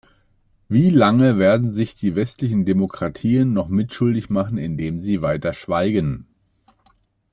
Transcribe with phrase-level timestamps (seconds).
[0.67, 6.25] Wie lange werden sich die westlichen Demokratien noch mitschuldig machen, indem sie weiter schweigen?